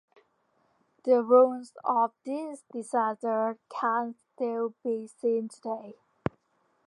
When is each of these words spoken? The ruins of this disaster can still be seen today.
The 1.03 1.21
ruins 1.21 1.73
of 1.83 2.11
this 2.25 2.63
disaster 2.73 3.59
can 3.69 4.15
still 4.15 4.73
be 4.83 5.05
seen 5.05 5.47
today. 5.47 5.93